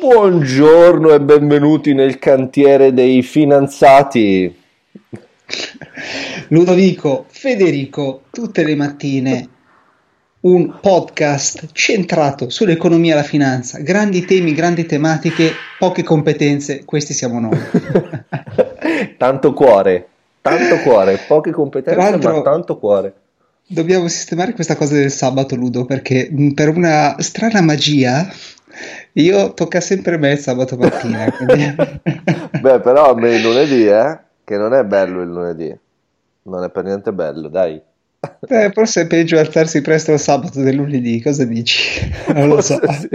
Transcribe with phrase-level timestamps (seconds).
[0.00, 4.54] Buongiorno e benvenuti nel cantiere dei finanziati.
[6.48, 9.48] Ludovico, Federico, tutte le mattine
[10.40, 17.38] un podcast centrato sull'economia e la finanza, grandi temi, grandi tematiche, poche competenze, questi siamo
[17.38, 17.58] noi.
[19.18, 20.08] tanto cuore,
[20.40, 23.14] tanto cuore, poche competenze ma tanto cuore.
[23.64, 28.28] Dobbiamo sistemare questa cosa del sabato, Ludo, perché per una strana magia
[29.12, 31.30] io tocca sempre a me il sabato mattina.
[31.30, 31.74] Quindi...
[32.60, 34.18] Beh, però a me il lunedì, eh?
[34.44, 35.78] Che non è bello il lunedì.
[36.44, 37.80] Non è per niente bello, dai.
[38.48, 42.08] Eh, forse è peggio alzarsi presto il sabato del lunedì, cosa dici?
[42.32, 42.92] Non lo forse so.
[42.92, 43.08] Sì.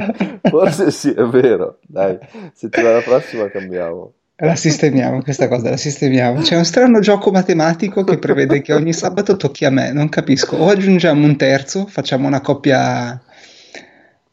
[0.50, 1.80] Forse sì, è vero.
[1.88, 2.18] Dai,
[2.54, 4.14] settimana prossima cambiamo.
[4.40, 6.42] La sistemiamo questa cosa, la sistemiamo.
[6.42, 10.58] C'è un strano gioco matematico che prevede che ogni sabato tocchi a me, non capisco.
[10.58, 13.20] O aggiungiamo un terzo, facciamo una coppia,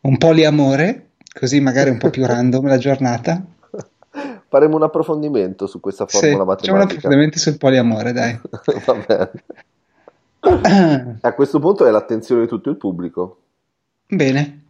[0.02, 3.44] un poliamore, così magari un po' più random la giornata.
[4.48, 6.72] Faremo un approfondimento su questa formula sì, matematica.
[6.72, 8.40] Facciamo un approfondimento sul poliamore, dai.
[11.20, 13.38] A questo punto è l'attenzione di tutto il pubblico.
[14.06, 14.66] Bene.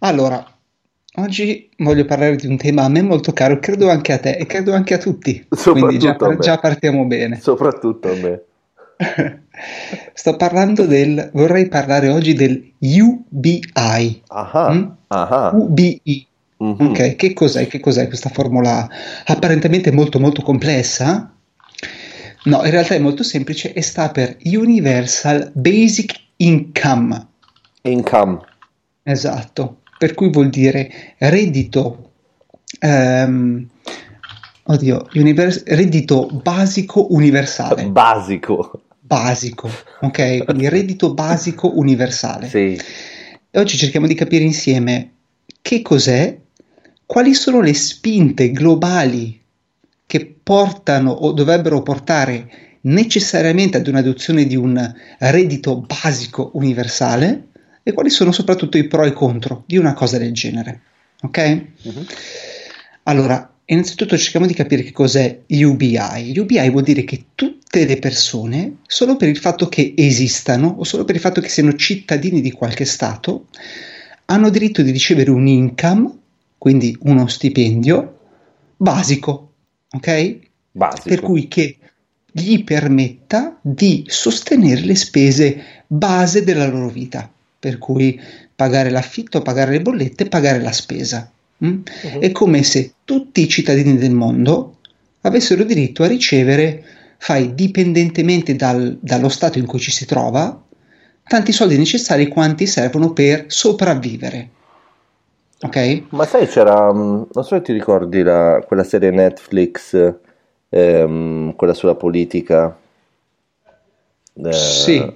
[0.00, 0.44] Allora,
[1.16, 4.46] oggi voglio parlare di un tema a me molto caro, credo anche a te e
[4.46, 5.46] credo anche a tutti.
[5.48, 7.40] Quindi già, già partiamo bene.
[7.40, 8.42] Soprattutto a me.
[10.12, 11.30] Sto parlando del.
[11.32, 14.22] Vorrei parlare oggi del UBI.
[14.26, 14.84] Aha, mm?
[15.08, 15.50] aha.
[15.54, 16.26] UBI.
[16.62, 16.86] Mm-hmm.
[16.86, 17.66] Ok, che cos'è?
[17.66, 18.88] Che cos'è questa formula
[19.26, 21.32] apparentemente molto molto complessa?
[22.44, 27.26] No, in realtà è molto semplice e sta per Universal Basic Income.
[27.82, 28.40] Income.
[29.02, 32.10] Esatto, per cui vuol dire reddito.
[32.80, 33.68] Um,
[34.64, 37.86] oddio, univers- reddito basico universale.
[37.88, 40.44] Basico basico, ok?
[40.44, 42.48] Quindi reddito basico universale.
[42.48, 42.80] Sì.
[43.50, 45.12] E oggi cerchiamo di capire insieme
[45.62, 46.36] che cos'è,
[47.06, 49.40] quali sono le spinte globali
[50.06, 57.48] che portano o dovrebbero portare necessariamente ad un'adozione di un reddito basico universale
[57.82, 60.80] e quali sono soprattutto i pro e i contro di una cosa del genere.
[61.22, 61.62] Ok?
[61.82, 62.06] Uh-huh.
[63.04, 66.38] Allora, innanzitutto cerchiamo di capire che cos'è UBI.
[66.38, 71.04] UBI vuol dire che tutte le persone, solo per il fatto che esistano o solo
[71.04, 73.46] per il fatto che siano cittadini di qualche Stato,
[74.26, 76.10] hanno diritto di ricevere un income,
[76.58, 78.18] quindi uno stipendio,
[78.76, 79.52] basico,
[79.90, 80.38] ok?
[80.72, 81.08] Basico.
[81.08, 81.76] Per cui che
[82.30, 88.20] gli permetta di sostenere le spese base della loro vita, per cui
[88.54, 91.30] pagare l'affitto, pagare le bollette, pagare la spesa.
[91.64, 91.80] Mm?
[92.02, 92.20] Uh-huh.
[92.20, 94.78] È come se tutti i cittadini del mondo
[95.22, 96.84] avessero diritto a ricevere,
[97.18, 100.62] fai dipendentemente dal, dallo stato in cui ci si trova,
[101.22, 104.50] tanti soldi necessari quanti servono per sopravvivere.
[105.62, 106.02] Ok?
[106.10, 110.14] Ma sai, c'era, mm, non so se ti ricordi la, quella serie Netflix,
[110.68, 112.76] ehm, quella sulla politica.
[114.34, 115.14] Eh, sì.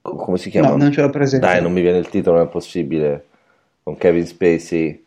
[0.00, 0.68] Come si chiama?
[0.68, 1.44] No, non ce l'ho presente.
[1.44, 3.26] Dai, non mi viene il titolo, non è possibile.
[3.82, 5.06] Con Kevin Spacey.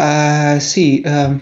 [0.00, 1.38] Uh, sì, uh,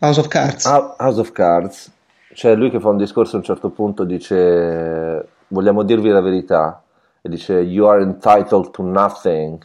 [0.00, 0.64] House of Cards.
[0.66, 1.92] House of Cards.
[2.32, 6.82] C'è lui che fa un discorso a un certo punto, dice vogliamo dirvi la verità
[7.22, 9.64] e dice you are entitled to nothing.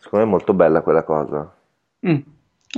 [0.00, 1.48] Secondo me è molto bella quella cosa.
[2.04, 2.18] Mm,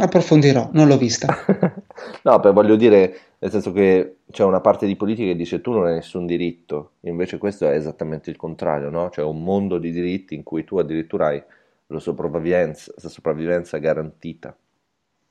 [0.03, 1.35] approfondirò, non l'ho vista.
[2.23, 5.73] no, per voglio dire, nel senso che c'è una parte di politica che dice tu
[5.73, 9.09] non hai nessun diritto, invece questo è esattamente il contrario, no?
[9.09, 11.43] C'è un mondo di diritti in cui tu addirittura hai
[11.91, 14.56] la sopravvivenza, la sopravvivenza garantita.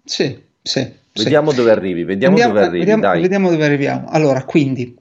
[0.03, 0.92] Sì, sì.
[1.14, 1.58] Vediamo sì.
[1.58, 4.08] dove arrivi, vediamo, vediamo dove arrivi, vediamo, vediamo dove arriviamo.
[4.08, 4.96] Allora, quindi,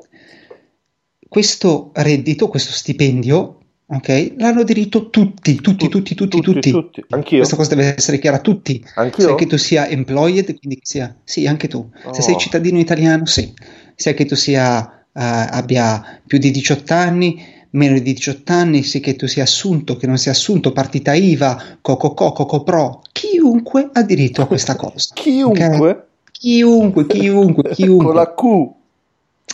[1.29, 6.71] questo reddito, questo stipendio, ok, l'hanno diritto tutti, tutti, tutti, tutti, tutti.
[6.71, 7.05] tutti.
[7.11, 7.39] Anch'io.
[7.39, 8.85] Questa cosa deve essere chiara a tutti.
[8.95, 9.27] Anch'io.
[9.27, 11.91] Sia che tu sia employed, quindi che sia, sì, anche tu.
[12.05, 12.13] Oh.
[12.13, 12.39] Se sei oh.
[12.39, 13.53] cittadino italiano, sì.
[13.95, 19.01] Sia che tu sia, uh, abbia più di 18 anni, meno di 18 anni, sì
[19.01, 24.03] che tu sia assunto, che non sia assunto, partita IVA, Coco Coco Pro, chiunque ha
[24.03, 25.15] diritto a questa cosa.
[25.15, 25.67] chiunque?
[25.67, 25.97] Okay?
[26.33, 28.05] Chiunque, chiunque, chiunque.
[28.07, 28.77] Con la Q.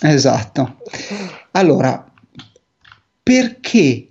[0.02, 0.76] Esatto.
[1.52, 2.12] Allora,
[3.22, 4.08] perché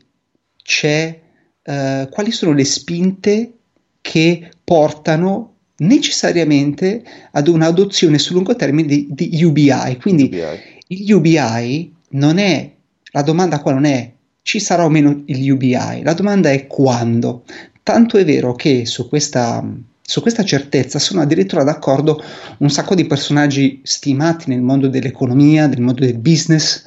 [0.64, 1.20] c'è,
[1.64, 3.54] uh, quali sono le spinte
[4.02, 9.98] che portano necessariamente ad un'adozione sul lungo termine di, di UBI?
[10.00, 10.60] Quindi UBI.
[10.88, 12.74] il UBI non è
[13.16, 14.12] la domanda qua non è
[14.44, 17.44] ci sarà o meno il UBI, la domanda è quando.
[17.82, 19.66] Tanto è vero che su questa,
[20.02, 22.22] su questa certezza sono addirittura d'accordo
[22.58, 26.84] un sacco di personaggi stimati nel mondo dell'economia, nel mondo del business,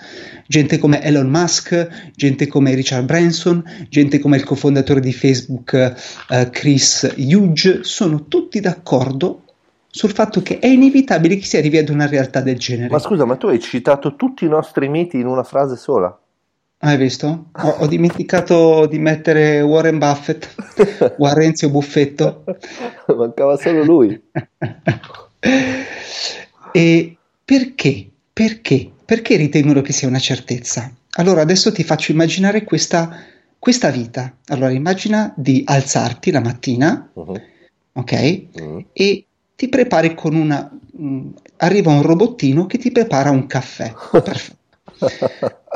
[0.46, 5.94] gente come Elon Musk, gente come Richard Branson, gente come il cofondatore di Facebook
[6.28, 9.45] uh, Chris Hughes, sono tutti d'accordo
[9.96, 12.90] sul fatto che è inevitabile che si arrivi ad una realtà del genere.
[12.90, 16.14] Ma scusa, ma tu hai citato tutti i nostri miti in una frase sola?
[16.80, 17.46] Hai visto?
[17.50, 20.54] Ho, ho dimenticato di mettere Warren Buffett,
[21.16, 22.44] Warrenzio Buffetto.
[23.16, 24.22] Mancava solo lui.
[26.72, 28.10] e perché?
[28.30, 28.90] Perché?
[29.02, 30.92] Perché ritengono che sia una certezza?
[31.12, 33.16] Allora adesso ti faccio immaginare questa,
[33.58, 34.36] questa vita.
[34.48, 37.40] Allora immagina di alzarti la mattina, uh-huh.
[37.94, 38.46] ok?
[38.52, 38.84] Uh-huh.
[38.92, 39.26] E
[39.56, 40.70] ti prepari con una...
[40.92, 43.92] Mh, arriva un robottino che ti prepara un caffè.
[44.10, 44.64] Perfetto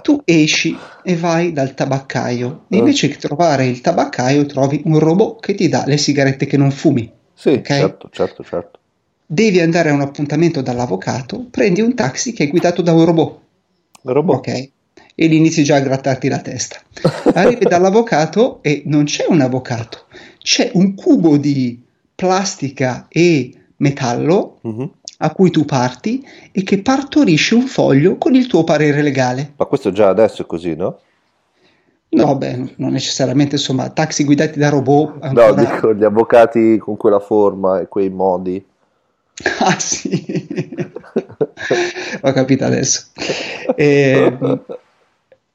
[0.02, 2.64] tu esci e vai dal tabaccaio.
[2.68, 2.76] Eh.
[2.76, 6.70] Invece che trovare il tabaccaio, trovi un robot che ti dà le sigarette che non
[6.70, 7.10] fumi.
[7.34, 7.80] Sì, okay?
[7.80, 8.78] certo, certo, certo.
[9.26, 13.38] Devi andare a un appuntamento dall'avvocato, prendi un taxi che è guidato da un robot.
[14.02, 14.36] Un robot.
[14.36, 14.68] Ok.
[15.14, 16.80] E lì inizi già a grattarti la testa.
[17.34, 20.06] Arrivi dall'avvocato e non c'è un avvocato,
[20.38, 21.80] c'è un cubo di
[22.14, 24.90] plastica e metallo uh-huh
[25.22, 29.52] a cui tu parti e che partorisce un foglio con il tuo parere legale.
[29.56, 30.98] Ma questo già adesso è così, no?
[32.10, 35.22] No, beh, non necessariamente, insomma, taxi guidati da robot.
[35.22, 35.48] Ancora...
[35.48, 38.64] No, dico gli avvocati con quella forma e quei modi.
[39.58, 40.76] Ah sì,
[42.20, 43.06] ho capito adesso.
[43.74, 44.38] E,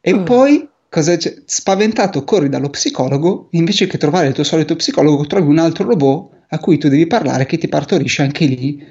[0.01, 1.42] e poi, cosa c'è?
[1.44, 6.31] spaventato, corri dallo psicologo, invece che trovare il tuo solito psicologo, trovi un altro robot
[6.47, 8.81] a cui tu devi parlare che ti partorisce anche lì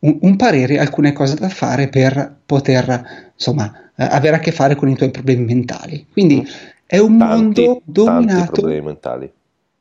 [0.00, 4.74] un, un parere, alcune cose da fare per poter insomma eh, avere a che fare
[4.74, 6.06] con i tuoi problemi mentali.
[6.12, 6.46] Quindi
[6.84, 8.36] è un tanti, mondo dominato.
[8.36, 9.32] Tanti problemi mentali.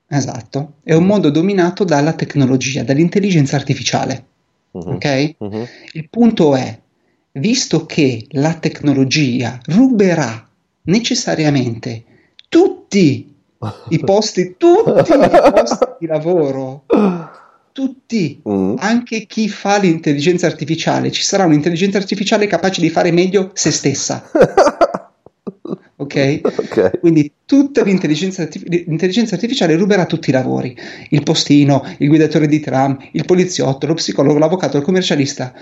[0.08, 4.26] Esatto, è un mondo dominato dalla tecnologia, dall'intelligenza artificiale.
[4.72, 4.94] Uh-huh.
[4.94, 5.36] Ok?
[5.40, 5.68] Uh-huh.
[5.92, 6.80] Il punto è,
[7.34, 10.49] visto che la tecnologia ruberà
[10.90, 12.04] necessariamente
[12.50, 13.34] tutti
[13.90, 16.84] i posti, tutti i posti di lavoro
[17.80, 18.76] tutti, mm.
[18.80, 24.30] anche chi fa l'intelligenza artificiale, ci sarà un'intelligenza artificiale capace di fare meglio se stessa.
[26.00, 26.40] Okay?
[26.42, 27.00] ok?
[27.02, 30.74] Quindi tutta l'intelligenza, l'intelligenza, artificiale ruberà tutti i lavori,
[31.10, 35.54] il postino, il guidatore di tram, il poliziotto, lo psicologo, l'avvocato, il commercialista.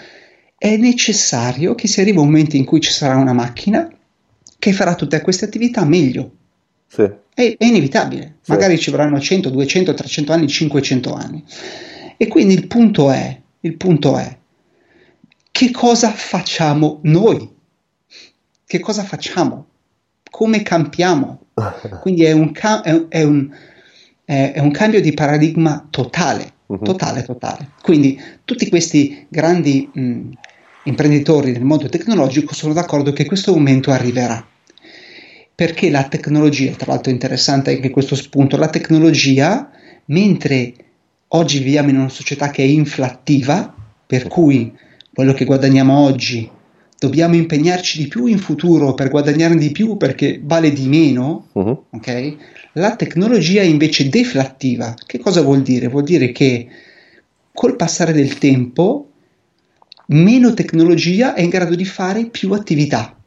[0.55, 3.89] È necessario che si arrivi a un momento in cui ci sarà una macchina
[4.59, 6.31] che farà tutte queste attività meglio.
[6.87, 7.03] Sì.
[7.33, 8.51] È, è inevitabile, sì.
[8.51, 11.43] magari ci vorranno 100, 200, 300 anni, 500 anni.
[12.17, 14.37] E quindi il punto è, il punto è,
[15.51, 17.55] che cosa facciamo noi?
[18.65, 19.67] Che cosa facciamo?
[20.29, 21.45] Come campiamo?
[22.01, 23.49] Quindi è un, ca- è, è un,
[24.23, 26.83] è un cambio di paradigma totale, uh-huh.
[26.83, 27.71] totale, totale.
[27.81, 30.29] Quindi tutti questi grandi mh,
[30.87, 34.45] imprenditori del mondo tecnologico sono d'accordo che questo momento arriverà.
[35.53, 39.69] Perché la tecnologia, tra l'altro è interessante anche questo spunto, la tecnologia,
[40.05, 40.73] mentre
[41.29, 43.73] oggi viviamo in una società che è inflattiva,
[44.05, 44.71] per cui
[45.13, 46.49] quello che guadagniamo oggi
[46.99, 51.83] dobbiamo impegnarci di più in futuro per guadagnarne di più perché vale di meno, uh-huh.
[51.91, 52.35] ok?
[52.73, 54.93] La tecnologia è invece deflattiva.
[55.05, 55.87] Che cosa vuol dire?
[55.87, 56.67] Vuol dire che
[57.51, 59.06] col passare del tempo
[60.07, 63.17] meno tecnologia è in grado di fare più attività.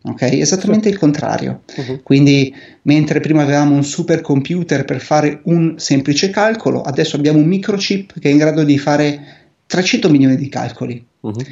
[0.00, 1.62] Ok, esattamente il contrario.
[1.76, 2.02] Uh-huh.
[2.02, 8.18] Quindi, mentre prima avevamo un supercomputer per fare un semplice calcolo, adesso abbiamo un microchip
[8.18, 11.04] che è in grado di fare 300 milioni di calcoli.
[11.20, 11.42] Uh-huh.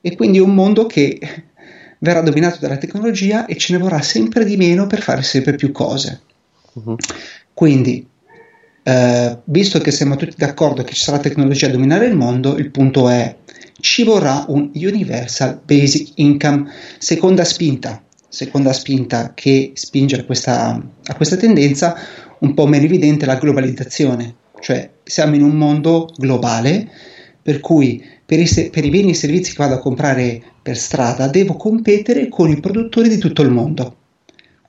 [0.00, 1.18] E quindi un mondo che
[2.00, 5.70] verrà dominato dalla tecnologia e ce ne vorrà sempre di meno per fare sempre più
[5.70, 6.20] cose.
[6.72, 6.96] Uh-huh.
[7.54, 8.06] Quindi,
[8.82, 12.70] eh, visto che siamo tutti d'accordo che ci sarà tecnologia a dominare il mondo, il
[12.70, 13.36] punto è
[13.84, 16.72] ci vorrà un Universal Basic Income.
[16.96, 21.94] Seconda spinta, seconda spinta che spinge a questa, a questa tendenza,
[22.38, 26.90] un po' meno evidente la globalizzazione, cioè siamo in un mondo globale
[27.42, 31.28] per cui per i, per i beni e servizi che vado a comprare per strada
[31.28, 33.96] devo competere con i produttori di tutto il mondo.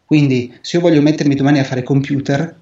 [0.03, 2.53] Quindi se io voglio mettermi domani a fare computer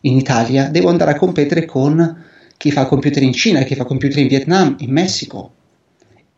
[0.00, 2.24] in Italia, devo andare a competere con
[2.56, 5.52] chi fa computer in Cina, chi fa computer in Vietnam, in Messico,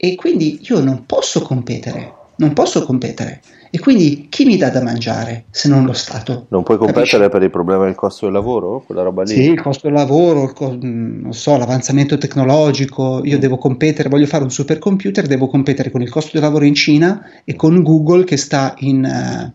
[0.02, 3.42] e quindi io non posso competere, non posso competere.
[3.68, 6.46] E quindi chi mi dà da mangiare se non lo Stato?
[6.48, 7.28] Non puoi competere Capisci?
[7.28, 8.82] per il problema del costo del lavoro?
[8.86, 9.34] Quella roba lì?
[9.34, 13.20] Sì, il costo del lavoro, co- mm, non so, l'avanzamento tecnologico.
[13.24, 16.74] Io devo competere, voglio fare un supercomputer, devo competere con il costo del lavoro in
[16.74, 19.52] Cina e con Google che sta in,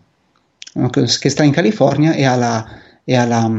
[0.74, 2.64] uh, che sta in California e ha la,
[3.02, 3.50] e ha la,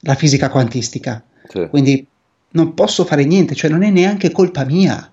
[0.00, 1.24] la fisica quantistica.
[1.48, 1.66] Sì.
[1.70, 2.06] Quindi
[2.50, 5.10] non posso fare niente, cioè non è neanche colpa mia,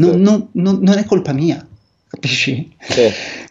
[0.00, 0.20] non, Sì.
[0.22, 1.64] non- non- non è colpa mia,
[2.08, 2.72] capisci?
[2.80, 3.08] Sì.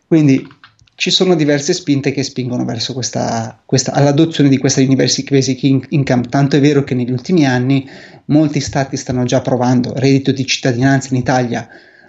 [0.07, 0.47] Quindi
[0.95, 5.85] ci sono diverse spinte che spingono verso questa, questa- all'adozione di questa Universal Basic In-
[5.89, 7.87] Income, tanto è vero che negli ultimi anni
[8.25, 11.67] molti stati stanno già provando, reddito di cittadinanza in Italia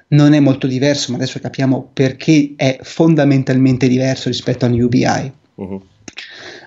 [0.09, 5.33] non è molto diverso, ma adesso capiamo perché è fondamentalmente diverso rispetto all'UBI.
[5.55, 5.81] Mhm.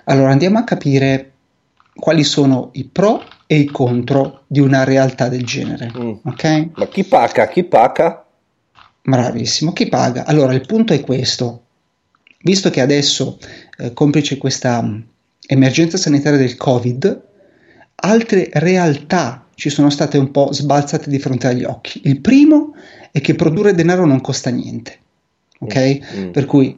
[0.04, 1.32] Allora andiamo a capire
[1.94, 5.90] quali sono i pro e i contro di una realtà del genere.
[5.96, 6.12] Mm.
[6.24, 6.68] Ok?
[6.74, 7.48] Ma chi paga?
[7.48, 8.24] Chi paga?
[9.02, 9.72] Bravissimo.
[9.72, 10.24] Chi paga?
[10.24, 11.62] Allora il punto è questo.
[12.42, 13.38] Visto che adesso,
[13.78, 15.04] eh, complice questa mh,
[15.46, 17.22] emergenza sanitaria del Covid,
[17.96, 22.00] altre realtà ci sono state un po' sbalzate di fronte agli occhi.
[22.04, 22.74] Il primo
[23.10, 24.98] è che produrre denaro non costa niente.
[25.60, 25.98] Ok?
[26.16, 26.30] Mm.
[26.30, 26.76] Per cui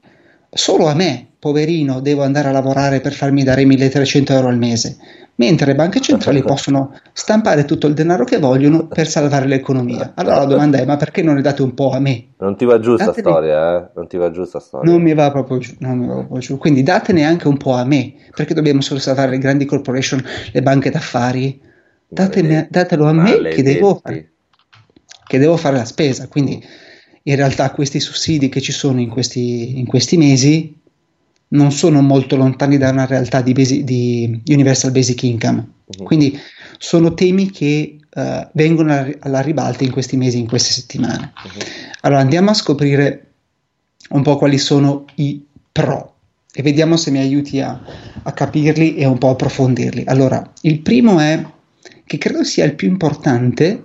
[0.50, 4.96] solo a me, poverino, devo andare a lavorare per farmi dare 1300 euro al mese,
[5.36, 10.12] mentre le banche centrali possono stampare tutto il denaro che vogliono per salvare l'economia.
[10.16, 12.28] Allora la domanda è: ma perché non ne date un po' a me?
[12.38, 13.90] Non ti va giù sta Dateli- storia, eh?
[13.94, 14.90] Non ti va giù sta storia.
[14.90, 16.58] Non mi va proprio giù, non mi va proprio giù.
[16.58, 20.62] Quindi datene anche un po' a me, perché dobbiamo solo salvare le grandi corporation, le
[20.62, 21.60] banche d'affari.
[22.08, 24.30] Datene- datelo a me che devo, fare,
[25.26, 26.28] che devo fare la spesa.
[26.28, 26.64] Quindi
[27.28, 30.74] in realtà questi sussidi che ci sono in questi, in questi mesi
[31.48, 35.68] non sono molto lontani da una realtà di, basi- di Universal Basic Income.
[35.98, 36.04] Mhm.
[36.04, 36.38] Quindi
[36.78, 41.32] sono temi che eh, vengono alla, alla ribalta in questi mesi, in queste settimane.
[41.44, 41.60] Mhm.
[42.02, 43.26] Allora andiamo a scoprire
[44.10, 46.14] un po' quali sono i pro
[46.52, 47.78] e vediamo se mi aiuti a,
[48.22, 50.04] a capirli e un po' approfondirli.
[50.06, 51.44] Allora, il primo è
[52.04, 53.84] che credo sia il più importante,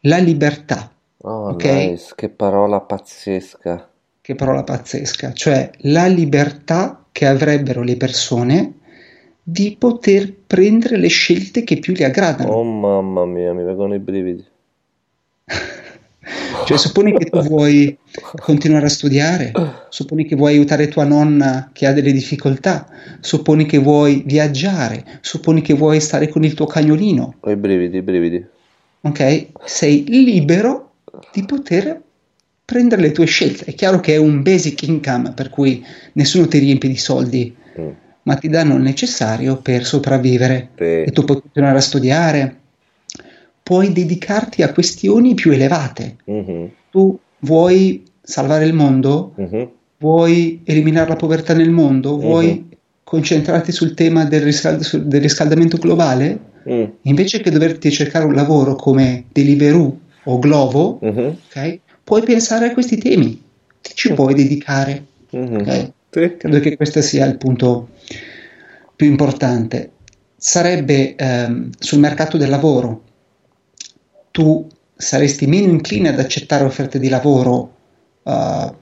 [0.00, 0.91] la libertà.
[1.24, 1.64] Oh, Ok.
[1.64, 3.88] nice, che parola pazzesca.
[4.20, 8.74] che parola pazzesca, cioè la libertà che avrebbero le persone
[9.42, 12.50] di poter prendere le scelte che più le aggradano.
[12.52, 14.44] Oh mamma mia, mi vengono i brividi.
[16.64, 17.98] Cioè, supponi che tu vuoi
[18.40, 19.50] continuare a studiare,
[19.88, 22.86] supponi che vuoi aiutare tua nonna che ha delle difficoltà,
[23.18, 27.96] supponi che vuoi viaggiare, supponi che vuoi stare con il tuo cagnolino, Ho i brividi,
[27.96, 28.46] i brividi.
[29.00, 29.46] ok?
[29.64, 30.91] Sei libero
[31.32, 32.00] di poter
[32.64, 33.64] prendere le tue scelte.
[33.66, 37.88] È chiaro che è un basic income, per cui nessuno ti riempie di soldi, Mm.
[38.24, 40.68] ma ti danno il necessario per sopravvivere.
[40.76, 40.82] Sì.
[40.84, 42.56] E tu puoi continuare a studiare,
[43.62, 46.16] puoi dedicarti a questioni più elevate.
[46.24, 49.32] Mhm, Tu vuoi salvare il mondo?
[49.36, 49.68] mhm.
[49.98, 52.18] Vuoi eliminare la povertà nel mondo?
[52.18, 52.68] Vuoi Mhm.
[53.04, 56.38] concentrarti sul tema del, riscald- del riscaldamento globale?
[56.68, 61.80] Mm, Invece che doverti cercare un lavoro come Deliveroo o Glovo, mhm, ok?
[62.04, 63.42] Puoi pensare a questi temi,
[63.80, 65.04] ti ci puoi dedicare.
[65.30, 65.60] mhm.
[65.60, 65.92] ok?
[66.10, 66.36] Sì.
[66.36, 67.88] Credo che questo sia il punto
[68.94, 69.92] più importante.
[70.36, 73.02] Sarebbe ehm, sul mercato del lavoro,
[74.30, 77.74] tu saresti meno incline ad accettare offerte di lavoro
[78.24, 78.72] eh,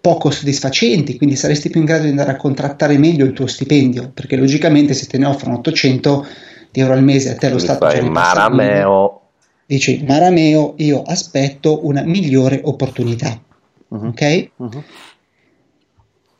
[0.00, 4.10] poco soddisfacenti, quindi saresti più in grado di andare a contrattare meglio il tuo stipendio,
[4.12, 6.26] perché logicamente se te ne offrono 800
[6.70, 9.23] di euro al mese a te lo Stato fai marameo.
[9.66, 13.40] Dici Marameo, io aspetto una migliore opportunità.
[13.88, 14.50] Mhm, Ok?
[14.56, 14.84] mhm.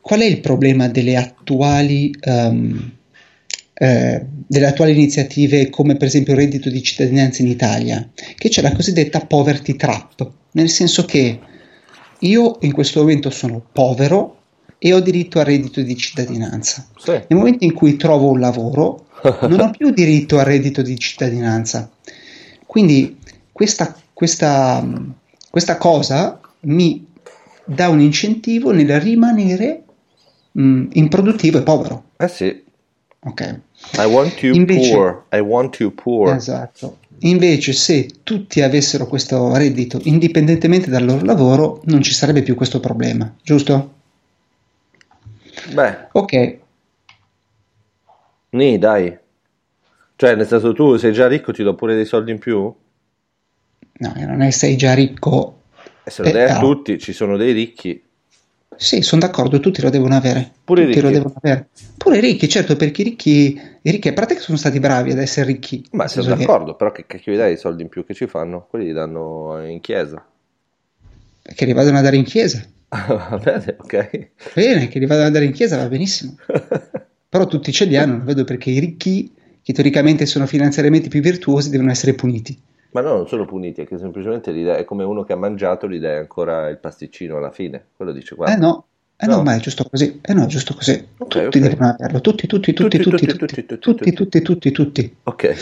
[0.00, 2.93] Qual è il problema delle attuali, ehm,
[3.73, 8.07] eh, delle attuali iniziative come per esempio il reddito di cittadinanza in Italia?
[8.37, 11.40] Che c'è la cosiddetta poverty trap, nel senso che
[12.19, 14.40] io in questo momento sono povero
[14.76, 16.87] e ho diritto al reddito di cittadinanza.
[16.99, 17.12] Sì.
[17.12, 19.07] Nel momento in cui trovo un lavoro,
[19.49, 21.90] non ho più diritto al reddito di cittadinanza.
[22.75, 23.16] Quindi
[23.52, 24.85] questa, questa,
[25.49, 27.07] questa cosa mi
[27.64, 29.85] dà un incentivo nel rimanere
[30.50, 32.04] mh, improduttivo e povero.
[32.16, 32.64] Eh sì.
[33.21, 33.61] Ok,
[33.99, 35.25] I want you Invece- poor.
[35.31, 36.35] I want you poor.
[36.35, 36.97] esatto.
[37.21, 42.81] Invece, se tutti avessero questo reddito indipendentemente dal loro lavoro, non ci sarebbe più questo
[42.81, 43.93] problema, giusto?
[45.73, 46.59] Beh, Ok,
[48.50, 49.16] Nì, dai.
[50.25, 52.75] Cioè, nel senso, tu sei già ricco, ti do pure dei soldi in più?
[54.00, 55.61] no, non è sei già ricco.
[56.02, 56.61] E se lo Eh, dai a no.
[56.61, 58.02] tutti, ci sono dei ricchi.
[58.76, 60.50] Sì, sono d'accordo, tutti lo devono avere.
[60.64, 61.19] Pure tutti lo ricchi.
[61.19, 61.69] devono avere.
[61.99, 65.12] Pure i ricchi, certo, perché i ricchi, i ricchi a parte che sono stati bravi
[65.12, 65.85] ad essere ricchi.
[65.93, 68.14] Ma sono senso che- d'accordo, però che cacchio gli dai i soldi in più che
[68.14, 68.66] ci fanno?
[68.69, 70.25] Quelli li danno in chiesa.
[71.54, 72.64] che li vadano a dare in chiesa.
[72.88, 74.31] Va bene, ok.
[74.54, 76.37] Bene, che li vadano a dare in chiesa va benissimo.
[77.28, 79.33] Però tutti ce li hanno, non vedo perché i ricchi,
[79.64, 82.56] che teoricamente sono finanziariamente più virtuosi, devono essere puniti.
[82.90, 85.37] Ma no, non sono puniti, è che semplicemente gli dai, è come uno che ha
[85.37, 87.87] mangiato, gli dai ancora il pasticcino alla fine.
[87.97, 88.85] Quello dice, Eh guarda, no,
[89.16, 89.42] eh no, No.
[89.42, 90.21] ma è giusto così.
[90.23, 90.92] Eh no, è giusto così.
[91.18, 91.59] Ok, tutti ok.
[91.59, 95.16] devono averlo, tutti, tutti, tutti, Tutti, tutti, tutti, tutti, tutti, tutti, tutti, tutti, tutti, tutti.
[95.25, 95.54] ok.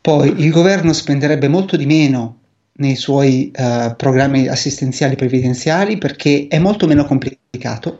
[0.00, 2.38] Poi il governo spenderebbe molto di meno
[2.80, 7.98] nei suoi uh, programmi assistenziali previdenziali perché è molto meno complicato.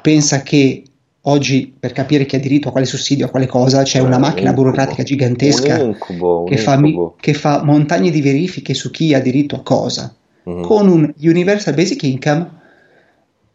[0.00, 0.82] Pensa che
[1.26, 4.50] oggi per capire chi ha diritto a quale sussidio, a quale cosa, c'è una macchina
[4.50, 6.80] incubo, burocratica gigantesca un incubo, un che, fa,
[7.18, 10.14] che, fa, montagne di verifiche su chi ha diritto a cosa.
[10.48, 10.62] Mm-hmm.
[10.62, 12.50] Con un Universal Basic Income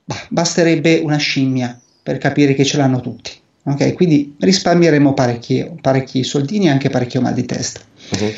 [0.03, 3.31] bah, basterebbe una scimmia per capire che ce l'hanno tutti.
[3.63, 3.93] Okay?
[3.93, 7.81] Quindi risparmieremo parecchi, parecchi soldini e anche parecchio mal di testa.
[8.15, 8.31] Mm-hmm.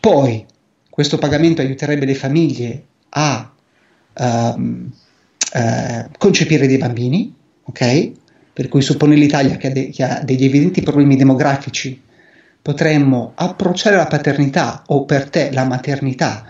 [0.00, 0.44] Poi
[0.90, 3.50] questo pagamento aiuterebbe le famiglie a
[4.12, 8.12] uh, uh, concepire dei bambini, ok?
[8.56, 12.00] Per cui suppone l'Italia che ha, de- che ha degli evidenti problemi demografici,
[12.62, 16.46] potremmo approcciare la paternità o per te la maternità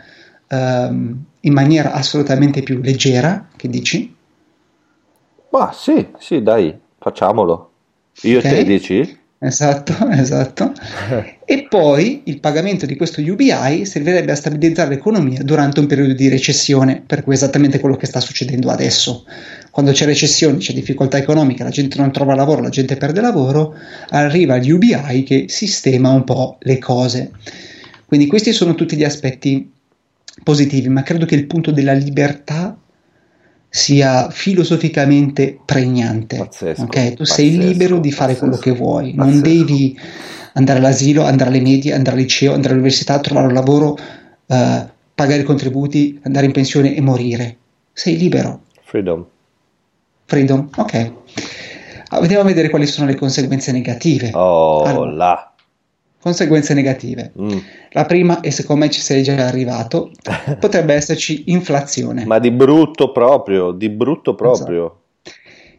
[0.49, 4.15] um, in maniera assolutamente più leggera, che dici?
[5.51, 7.71] Ma sì, sì, dai, facciamolo.
[8.23, 8.53] Io okay.
[8.53, 9.19] te dici?
[9.47, 10.73] Esatto, esatto.
[11.45, 16.29] e poi il pagamento di questo UBI servirebbe a stabilizzare l'economia durante un periodo di
[16.29, 19.25] recessione, per cui è esattamente quello che sta succedendo adesso.
[19.71, 23.75] Quando c'è recessione, c'è difficoltà economica, la gente non trova lavoro, la gente perde lavoro,
[24.09, 27.31] arriva l'UBI che sistema un po' le cose.
[28.05, 29.71] Quindi questi sono tutti gli aspetti
[30.43, 32.77] positivi, ma credo che il punto della libertà
[33.69, 36.37] sia filosoficamente pregnante.
[36.37, 37.11] Pazzesco, okay?
[37.11, 39.99] Tu pazzesco, sei libero di fare pazzesco, quello che vuoi, non devi
[40.55, 43.91] andare all'asilo, andare alle medie, andare al liceo, andare all'università, trovare un lavoro,
[44.47, 47.57] uh, pagare i contributi, andare in pensione e morire.
[47.93, 48.63] Sei libero.
[48.83, 49.25] Freedom.
[50.25, 51.13] Freedom, ok.
[52.09, 54.31] Andiamo a vedere quali sono le conseguenze negative.
[54.33, 55.56] Oh, allora, là
[56.27, 57.31] conseguenze negative.
[57.41, 57.59] Mm.
[57.93, 60.11] La prima, e secondo me ci sei già arrivato,
[60.59, 62.25] potrebbe esserci inflazione.
[62.25, 64.85] Ma di brutto proprio, di brutto proprio.
[64.85, 65.01] Esatto.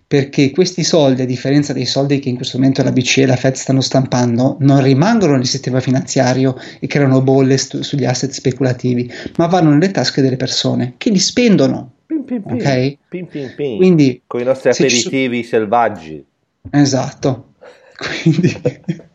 [0.08, 3.36] Perché questi soldi, a differenza dei soldi che in questo momento la BCE e la
[3.36, 9.12] Fed stanno stampando, non rimangono nel sistema finanziario e creano bolle stu- sugli asset speculativi,
[9.36, 11.92] ma vanno nelle tasche delle persone che li spendono.
[12.06, 12.56] Pim, pim, pim.
[12.56, 12.98] Okay?
[13.10, 13.76] Pim, pim, pim.
[13.76, 15.50] Quindi, con i nostri aperitivi ci...
[15.50, 16.26] selvaggi.
[16.72, 17.56] Esatto.
[18.24, 18.56] Quindi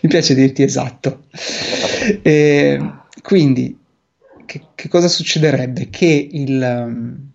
[0.00, 1.24] mi piace dirti esatto.
[2.22, 2.92] E,
[3.22, 3.78] quindi,
[4.46, 5.88] che, che, cosa succederebbe?
[5.90, 7.30] Che il, um,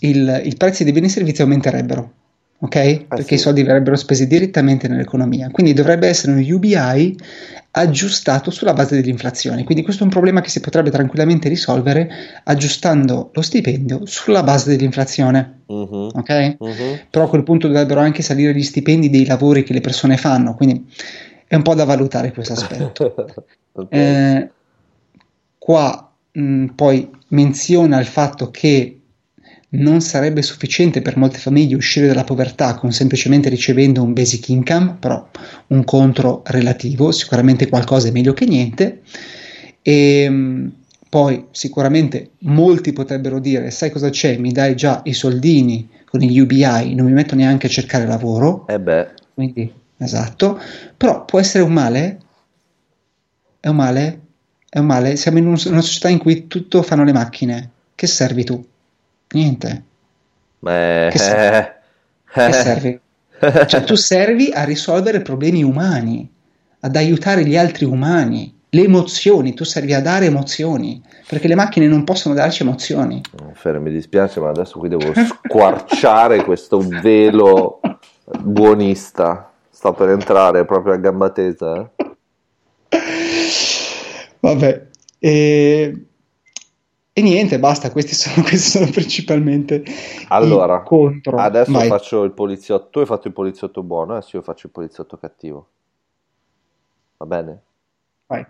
[0.00, 2.12] il, i prezzi dei beni e servizi aumenterebbero,
[2.58, 2.76] ok?
[2.76, 3.34] Ah, Perché sì.
[3.34, 5.50] i soldi verrebbero spesi direttamente nell'economia.
[5.50, 7.16] Quindi dovrebbe essere un UBI
[7.70, 9.64] aggiustato sulla base dell'inflazione.
[9.64, 12.10] Quindi questo è un problema che si potrebbe tranquillamente risolvere
[12.44, 15.60] aggiustando lo stipendio sulla base dell'inflazione.
[15.66, 16.10] Uh-huh.
[16.14, 16.56] Ok?
[16.58, 16.98] Uh-huh.
[17.10, 20.54] Però a quel punto dovrebbero anche salire gli stipendi dei lavori che le persone fanno.
[20.54, 20.86] Quindi
[21.48, 23.14] è un po' da valutare questo aspetto.
[23.72, 23.98] okay.
[23.98, 24.50] eh,
[25.58, 28.98] qua mh, poi menziona il fatto che
[29.70, 34.96] non sarebbe sufficiente per molte famiglie uscire dalla povertà con semplicemente ricevendo un basic income,
[34.98, 35.28] però
[35.68, 39.00] un contro relativo, sicuramente qualcosa è meglio che niente.
[39.82, 40.72] E mh,
[41.08, 44.36] poi sicuramente molti potrebbero dire: Sai cosa c'è?
[44.36, 48.66] Mi dai già i soldini con gli UBI, non mi metto neanche a cercare lavoro.
[48.68, 49.08] Eh beh.
[49.34, 50.60] Quindi esatto,
[50.96, 52.18] però può essere un male?
[53.60, 54.20] È un male?
[54.68, 55.16] È un male?
[55.16, 57.70] Siamo in un, una società in cui tutto fanno le macchine.
[57.94, 58.64] Che servi tu?
[59.30, 59.82] Niente.
[60.58, 61.68] Beh, che, servi?
[62.32, 63.00] che servi?
[63.66, 66.28] Cioè tu servi a risolvere problemi umani,
[66.80, 68.56] ad aiutare gli altri umani.
[68.70, 73.22] Le emozioni, tu servi a dare emozioni, perché le macchine non possono darci emozioni.
[73.54, 77.80] Fer, mi dispiace, ma adesso qui devo squarciare questo velo
[78.40, 79.47] buonista.
[79.78, 81.88] Sto per entrare proprio a gamba tesa.
[82.88, 82.96] Eh?
[84.40, 84.88] Vabbè,
[85.20, 86.06] e...
[87.12, 87.92] e, niente, basta.
[87.92, 89.84] Questi sono, questi sono principalmente
[90.30, 91.36] allora, contro.
[91.36, 91.86] Adesso Vai.
[91.86, 92.88] faccio il poliziotto.
[92.90, 95.68] Tu hai fatto il poliziotto buono, adesso io faccio il poliziotto cattivo.
[97.18, 97.62] Va bene?
[98.26, 98.44] Vai.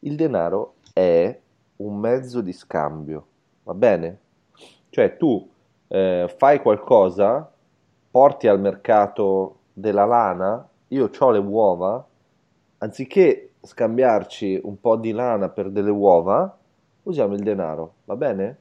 [0.00, 1.38] Il denaro è
[1.76, 3.26] un mezzo di scambio,
[3.62, 4.18] va bene?
[4.90, 5.48] Cioè tu
[5.86, 7.48] eh, fai qualcosa,
[8.10, 12.04] porti al mercato della lana, io ho le uova,
[12.78, 16.56] anziché scambiarci un po' di lana per delle uova,
[17.04, 18.58] usiamo il denaro, va bene?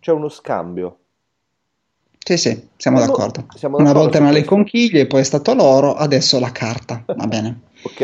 [0.00, 0.98] C'è uno scambio.
[2.18, 3.46] Sì, sì, siamo Quando, d'accordo.
[3.54, 7.60] Siamo Una volta erano le conchiglie, poi è stato l'oro, adesso la carta, va bene.
[7.82, 8.02] ok?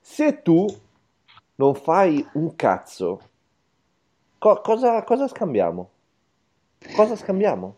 [0.00, 0.80] Se tu
[1.56, 3.20] non fai un cazzo,
[4.40, 5.90] co- cosa, cosa scambiamo?
[6.92, 7.76] Cosa scambiamo?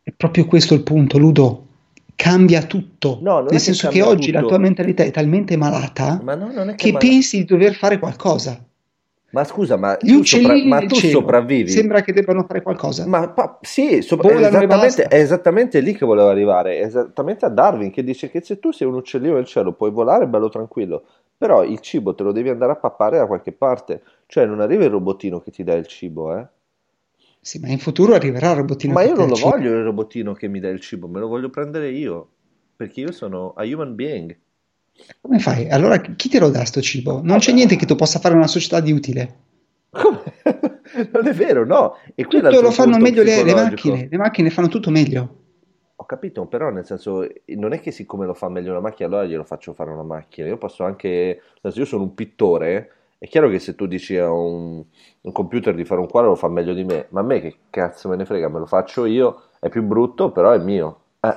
[0.00, 1.66] È proprio questo il punto, Ludo
[2.14, 3.18] cambia tutto.
[3.22, 4.40] No, Nel senso che, che oggi tutto.
[4.40, 8.64] la tua mentalità è talmente malata no, che, che pensi di dover fare qualcosa.
[9.32, 11.20] Ma scusa, ma Gli tu, sopra- ma tu cielo.
[11.20, 11.70] sopravvivi?
[11.70, 13.06] Sembra che debbano fare qualcosa.
[13.06, 17.48] Ma pa- sì, sopra- è, esattamente, è esattamente lì che volevo arrivare, è esattamente a
[17.48, 21.04] Darwin che dice che se tu sei un uccellino nel cielo puoi volare bello tranquillo,
[21.38, 24.84] però il cibo te lo devi andare a pappare da qualche parte, cioè non arriva
[24.84, 26.46] il robotino che ti dà il cibo, eh?
[27.44, 29.50] Sì, ma in futuro arriverà il robottino Ma io non lo cibo.
[29.50, 32.28] voglio il robotino che mi dà il cibo, me lo voglio prendere io,
[32.76, 34.38] perché io sono a human being.
[35.20, 35.68] Come fai?
[35.68, 37.20] Allora chi te lo dà sto cibo?
[37.20, 39.36] Non c'è niente che tu possa fare una società di utile.
[39.90, 40.22] Come?
[41.10, 41.96] Non è vero, no?
[42.14, 44.08] E Tutto lo fanno meglio le, le macchine.
[44.10, 45.36] Le macchine fanno tutto meglio.
[45.96, 49.24] Ho capito, però nel senso, non è che siccome lo fa meglio una macchina, allora
[49.24, 50.48] glielo faccio fare una macchina.
[50.48, 52.90] Io posso anche, nel senso, io sono un pittore,
[53.22, 54.82] è chiaro che se tu dici a un,
[55.20, 57.54] un computer di fare un quadro lo fa meglio di me, ma a me che
[57.70, 61.02] cazzo me ne frega, me lo faccio io, è più brutto, però è mio.
[61.20, 61.32] Eh,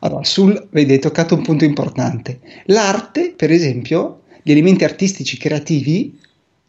[0.00, 2.40] Allora, sul, vedi, hai toccato un punto importante.
[2.66, 6.20] L'arte, per esempio, gli elementi artistici creativi,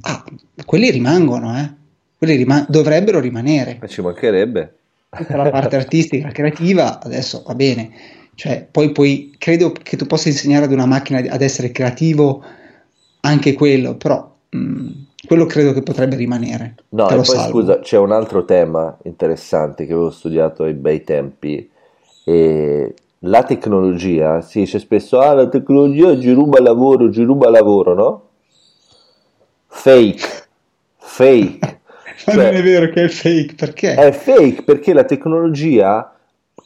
[0.03, 0.23] ah,
[0.65, 1.73] quelli rimangono, eh.
[2.17, 3.79] Quelli rima- dovrebbero rimanere.
[3.81, 4.77] e ci mancherebbe.
[5.09, 7.91] Tutta la parte artistica, creativa, adesso va bene.
[8.35, 12.41] Cioè, poi, poi credo che tu possa insegnare ad una macchina ad essere creativo
[13.21, 14.89] anche quello, però mh,
[15.27, 16.75] quello credo che potrebbe rimanere.
[16.89, 17.49] No, e poi salvo.
[17.49, 21.69] scusa, c'è un altro tema interessante che avevo studiato ai bei tempi,
[22.23, 27.93] e la tecnologia, si dice spesso, ah, la tecnologia ci ruba lavoro, ci ruba lavoro,
[27.93, 28.27] no?
[29.67, 30.47] Fake,
[30.97, 31.59] fake.
[32.25, 33.93] Ma Cioè- non è vero che è fake, perché?
[33.95, 36.13] È fake perché la tecnologia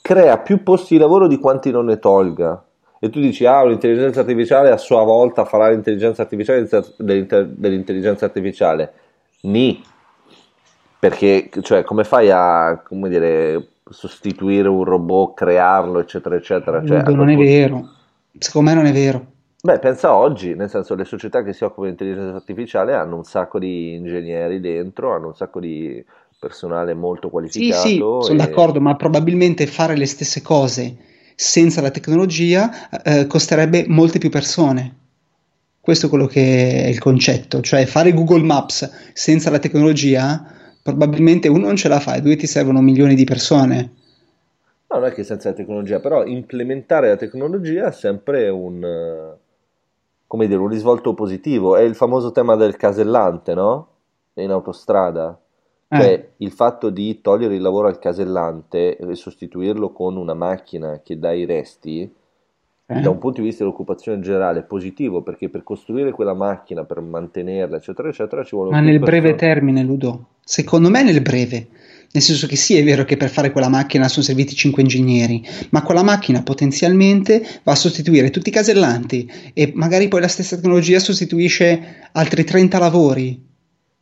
[0.02, 2.64] crea più posti di lavoro di quanti non ne tolga.
[3.04, 8.94] E tu dici, ah, l'intelligenza artificiale a sua volta farà l'intelligenza artificiale dell'intelligenza artificiale.
[9.42, 9.84] Ni.
[11.02, 16.82] Perché, cioè, come fai a, come dire, sostituire un robot, crearlo, eccetera, eccetera?
[16.86, 17.90] Cioè, non quel è vero.
[18.38, 19.26] Secondo me non è vero.
[19.62, 23.26] Beh, pensa oggi, nel senso le società che si occupano di intelligenza artificiale hanno un
[23.26, 26.02] sacco di ingegneri dentro, hanno un sacco di
[26.40, 31.82] personale molto Sì, qualificato sì, sono e- d'accordo, ma probabilmente fare le stesse cose senza
[31.82, 34.96] la tecnologia eh, costerebbe molte più persone.
[35.80, 40.46] Questo è quello che è il concetto, cioè fare Google Maps senza la tecnologia,
[40.82, 43.92] probabilmente uno non ce la fa e due ti servono milioni di persone.
[44.88, 49.38] No, non è che senza la tecnologia, però implementare la tecnologia è sempre un, eh,
[50.28, 51.76] come dire, un risvolto positivo.
[51.76, 53.88] È il famoso tema del casellante, no?
[54.36, 55.38] In autostrada.
[55.94, 61.02] Eh, Cioè, il fatto di togliere il lavoro al casellante e sostituirlo con una macchina
[61.04, 62.02] che dà i resti,
[62.86, 63.00] eh.
[63.00, 67.00] da un punto di vista dell'occupazione generale, è positivo perché per costruire quella macchina, per
[67.00, 69.54] mantenerla, eccetera, eccetera, ci vogliono Ma nel breve persone.
[69.54, 71.68] termine, Ludo, secondo me nel breve,
[72.12, 75.46] nel senso che sì, è vero che per fare quella macchina sono serviti 5 ingegneri,
[75.70, 80.56] ma quella macchina potenzialmente va a sostituire tutti i casellanti e magari poi la stessa
[80.56, 83.52] tecnologia sostituisce altri 30 lavori.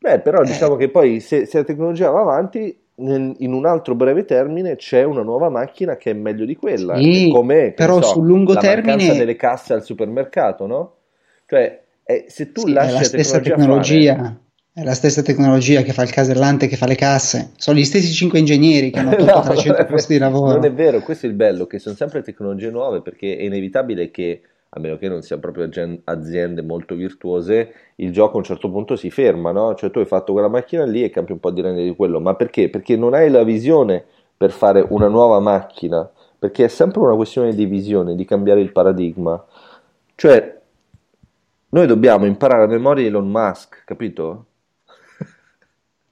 [0.02, 0.46] Beh, però Eh.
[0.46, 4.76] diciamo che poi se, se la tecnologia va avanti, nel- in un altro breve termine
[4.76, 8.54] c'è una nuova macchina che è meglio di quella, Sì, come, però so, sul lungo
[8.54, 10.96] la mancanza termine delle casse al supermercato, no?
[11.46, 14.42] Cioè, eh, se tu sì, lasci la stessa tecnologia tecnologia,
[14.74, 18.12] è la stessa tecnologia che fa il casellante che fa le casse, sono gli stessi
[18.14, 20.60] 5 ingegneri che hanno tolto No, 300 non è posti di lavoro.
[20.60, 24.12] non è vero, questo è il bello, che sono sempre tecnologie nuove perché è inevitabile
[24.12, 24.42] che,
[24.74, 25.70] a meno che non siano proprio
[26.06, 29.76] aziende molto virtuose, il gioco a un certo punto si ferma, no?
[29.76, 32.22] Cioè tu hai fatto quella macchina lì e campi un po' di rendite di quello,
[32.22, 32.70] ma perché?
[32.70, 34.06] Perché non hai la visione
[34.38, 38.72] per fare una nuova macchina, perché è sempre una questione di visione, di cambiare il
[38.72, 39.44] paradigma.
[40.16, 40.60] Cioè,
[41.70, 44.46] noi dobbiamo imparare a memoria Elon Musk, capito?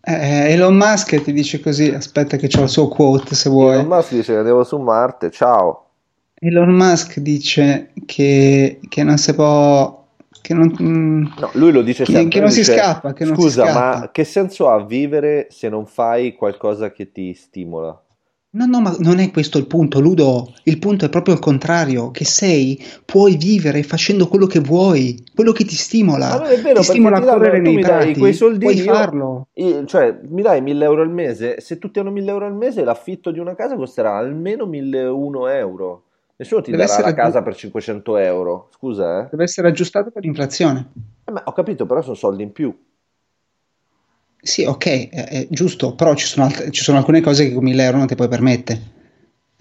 [0.01, 3.75] Eh, Elon Musk ti dice così, aspetta che c'ho il suo quote se vuoi.
[3.75, 5.88] Elon Musk dice che andiamo su Marte, ciao.
[6.39, 10.05] Elon Musk dice che, che non si può,
[10.41, 10.73] che non,
[11.37, 12.29] No, lui lo dice che- sempre.
[12.29, 15.47] che non si dice, scappa, che non si Scusa, scappa." ma che senso ha vivere
[15.49, 18.03] se non fai qualcosa che ti stimola?
[18.51, 20.53] No, no, ma non è questo il punto, Ludo.
[20.63, 25.51] Il punto è proprio il contrario, che sei, puoi vivere facendo quello che vuoi, quello
[25.51, 26.29] che ti stimola.
[26.29, 28.91] Ma non è vero, ti stimola ti a correre nei prati, quei soldini, puoi io-
[28.93, 29.47] farlo.
[29.53, 32.83] Io- cioè, mi dai 1000 euro al mese, se tutti hanno 1000 euro al mese,
[32.83, 36.05] l'affitto di una casa costerà almeno 1001 euro.
[36.39, 38.69] Nessuno ti Deve darà la casa giu- per 500 euro.
[38.71, 39.27] Scusa, eh?
[39.29, 40.89] Deve essere aggiustato per l'inflazione.
[41.25, 42.73] Eh, ma ho capito, però sono soldi in più.
[44.41, 47.63] Sì, ok, è, è giusto, però ci sono, altre- ci sono alcune cose che con
[47.65, 48.97] 1000 euro non ti puoi permettere.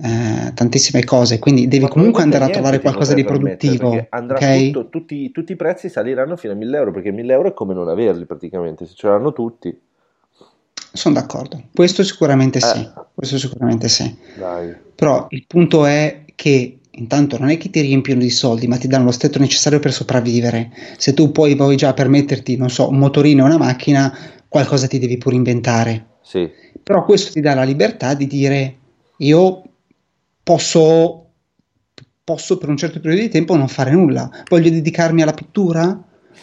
[0.00, 4.70] Eh, tantissime cose, quindi devi Ma comunque andare a trovare qualcosa di produttivo, andrà ok?
[4.70, 7.74] tutto, tutti, tutti i prezzi saliranno fino a 1000 euro, perché 1000 euro è come
[7.74, 9.76] non averli praticamente, se ce l'hanno tutti.
[10.92, 12.92] Sono d'accordo, questo sicuramente sì, Eh.
[13.12, 14.16] questo sicuramente sì.
[14.38, 14.72] Dai.
[14.94, 18.86] Però il punto è che intanto non è che ti riempiono di soldi, ma ti
[18.86, 20.70] danno lo stretto necessario per sopravvivere.
[20.96, 25.00] Se tu poi vuoi già permetterti, non so, un motorino e una macchina, qualcosa ti
[25.00, 26.06] devi pure inventare.
[26.20, 26.48] Sì.
[26.80, 28.76] Però questo ti dà la libertà di dire
[29.16, 29.62] io
[30.44, 31.26] posso,
[32.22, 34.30] posso per un certo periodo di tempo non fare nulla.
[34.48, 36.00] Voglio dedicarmi alla pittura?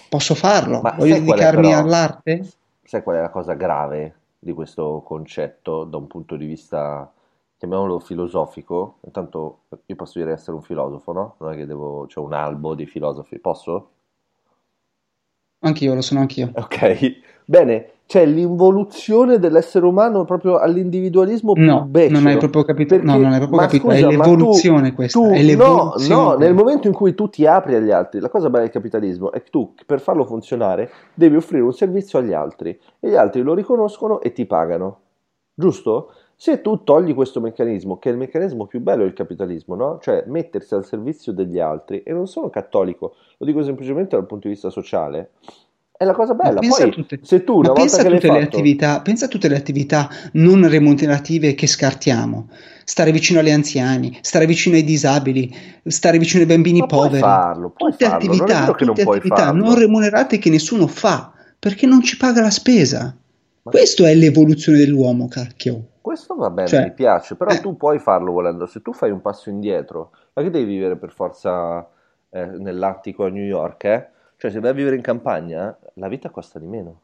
[0.09, 0.81] Posso farlo.
[0.81, 2.45] Ma Voglio dedicarmi però- all'arte?
[2.83, 7.09] Sai qual è la cosa grave di questo concetto da un punto di vista,
[7.57, 8.97] chiamiamolo filosofico?
[9.05, 11.35] Intanto io posso dire essere un filosofo, no?
[11.39, 13.89] Non è che devo, c'è un albo di filosofi, posso?
[15.59, 16.51] Anch'io, lo sono anch'io.
[16.55, 17.11] Ok,
[17.45, 22.19] bene, c'è l'involuzione dell'essere umano proprio all'individualismo più No, becero.
[22.19, 22.95] non hai proprio capito.
[22.95, 23.83] Perché- no, non hai proprio capito.
[23.87, 25.19] scusa, è l'evoluzione tu- questa.
[25.19, 26.21] tu- è l'evoluzione.
[26.21, 28.71] No, no, nel momento in cui tu ti apri agli altri, la cosa bella del
[28.73, 33.15] capitalismo è che tu per farlo funzionare devi offrire un servizio agli altri e gli
[33.15, 34.99] altri lo riconoscono e ti pagano.
[35.55, 36.11] Giusto?
[36.37, 39.99] Se tu togli questo meccanismo, che è il meccanismo più bello del capitalismo, no?
[40.01, 44.47] Cioè mettersi al servizio degli altri, e non sono cattolico, lo dico semplicemente dal punto
[44.47, 45.31] di vista sociale,
[45.97, 46.59] è la cosa bella.
[46.59, 49.25] Poi, a tutte- se tu una volta pensa a che tutte le fatto, attività, pensa
[49.25, 52.49] a tutte le attività non remunerative che scartiamo.
[52.83, 57.21] Stare vicino agli anziani, stare vicino ai disabili, stare vicino ai bambini Ma puoi poveri.
[57.21, 61.31] farlo, puoi tutte farlo, non attività, non tutte puoi attività non remunerate che nessuno fa
[61.57, 63.15] perché non ci paga la spesa.
[63.71, 65.87] Questo è l'evoluzione dell'uomo, cacchio.
[65.99, 67.59] Questo va bene, Cioè, mi piace, però eh.
[67.59, 68.67] tu puoi farlo volendo.
[68.67, 71.89] Se tu fai un passo indietro, ma che devi vivere per forza
[72.29, 74.07] eh, nell'attico a New York, eh?
[74.37, 76.99] Cioè, se vai a vivere in campagna, la vita costa di meno.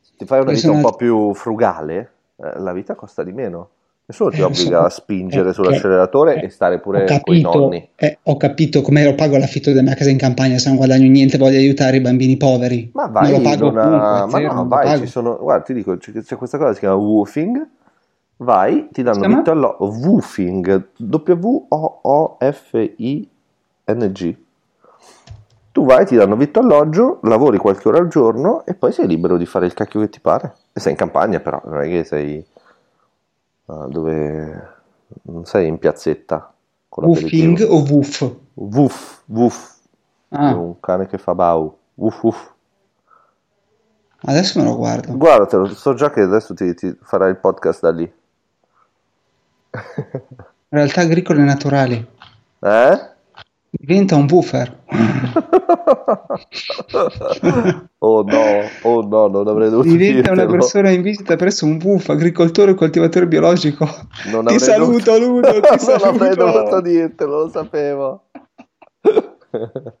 [0.00, 3.32] Se ti fai una Queste vita un po' più frugale, eh, la vita costa di
[3.32, 3.70] meno.
[4.04, 4.84] Nessuno ti Eh, obbliga so.
[4.86, 7.88] a spingere Eh, sull'acceleratore eh, e stare pure con i capito, nonni.
[7.94, 11.08] eh, ho capito come lo pago l'affitto della mia casa in campagna se non guadagno
[11.08, 12.90] niente, voglio aiutare i bambini poveri.
[12.94, 15.38] Ma Non vai, lo pago non ha- comunque, ma zero, no, non vai, ci sono,
[15.38, 17.66] guarda, ti dico, c'è, c'è questa cosa che si chiama woofing,
[18.38, 20.88] vai, ti danno vitto allo woofing,
[23.04, 24.36] W-O-O-F-I-N-G.
[25.72, 29.38] Tu vai, ti danno vitto alloggio, lavori qualche ora al giorno e poi sei libero
[29.38, 30.54] di fare il cacchio che ti pare.
[30.72, 32.44] E sei in campagna però, non è che sei
[33.64, 34.70] dove
[35.22, 36.52] non sei in piazzetta
[36.88, 38.34] con Woofing o woof?
[38.54, 39.70] Woof, woof,
[40.30, 41.76] Ah, un cane che fa bau.
[41.94, 42.52] Woof, woof.
[44.22, 45.16] adesso me lo guardo.
[45.16, 48.12] Guardatelo, so già che adesso ti, ti farai il podcast da lì.
[50.68, 51.96] Realtà agricole naturali.
[52.60, 53.10] Eh?
[53.74, 54.80] Diventa un buffer.
[57.98, 58.42] oh no,
[58.82, 60.50] oh no, non avrei dovuto Diventa una dirtelo.
[60.50, 63.84] persona in visita presso un buff, agricoltore o coltivatore biologico.
[64.30, 66.52] Non Ti avrei saluto, dovuto- Ludo, ti non avrei saluto.
[66.52, 68.24] dovuto dirtelo, lo sapevo.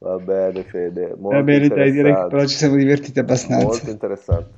[0.00, 3.66] Va bene, Fede, molto Va bene, dai, direi che però ci siamo divertiti abbastanza.
[3.66, 4.50] Molto interessante.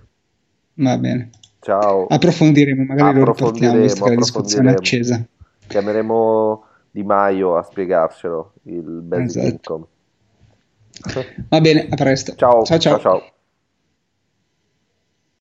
[0.75, 1.31] Va bene.
[1.61, 2.07] Ciao.
[2.07, 4.71] Approfondiremo, magari lo riportiamo la discussione è approfondiremo.
[4.71, 5.25] accesa.
[5.67, 9.46] Chiameremo Di Maio a spiegarcelo il basic Esatto.
[9.46, 9.87] income.
[11.48, 12.35] Va bene, a presto.
[12.37, 12.79] Ciao, ciao.
[12.79, 12.98] ciao.
[12.98, 12.98] ciao.
[12.98, 13.33] ciao.